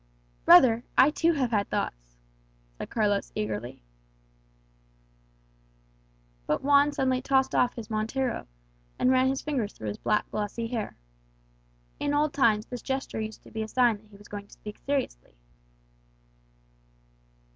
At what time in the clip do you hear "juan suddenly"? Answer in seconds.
6.63-7.21